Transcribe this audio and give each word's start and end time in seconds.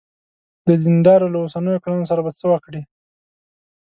د 0.67 0.69
دیندارانو 0.83 1.33
له 1.33 1.39
اوسنیو 1.43 1.81
کړنو 1.83 2.09
سره 2.11 2.21
به 2.25 2.31
څه 2.39 2.45
وکړې. 2.51 2.81